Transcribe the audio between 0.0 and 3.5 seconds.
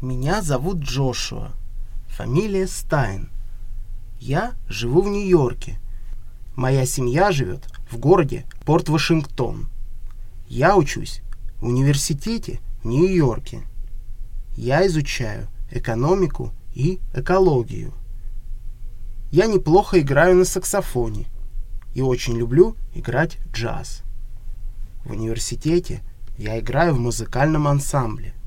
Меня зовут Джошуа. Фамилия Стайн.